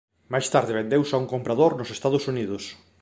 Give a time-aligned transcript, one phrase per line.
[0.33, 2.63] Máis tarde vendeuse a un comprador nos Estados Unidos.